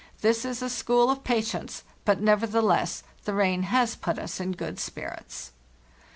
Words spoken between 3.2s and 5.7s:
the rain has put us in good spirits.